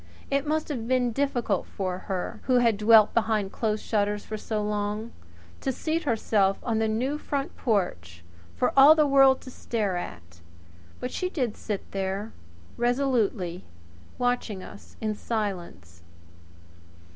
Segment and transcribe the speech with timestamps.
[0.31, 5.11] It must have been difficult for her, who had dwelt behind closed shutters so long,
[5.59, 8.23] to seat herself on the new front porch
[8.55, 10.41] for all the world to stare at;
[10.99, 12.31] but she did sit there
[12.77, 13.63] resolutely
[14.17, 16.01] watching us in silence.